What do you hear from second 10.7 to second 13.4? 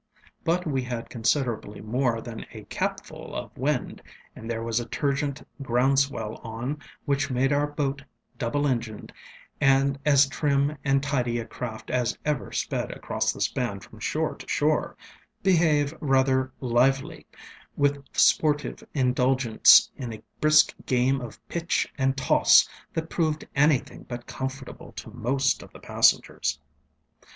and tidy a craft as ever sped across